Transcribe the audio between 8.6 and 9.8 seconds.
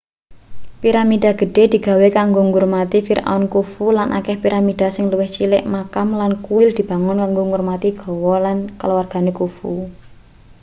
kaluwargane khufu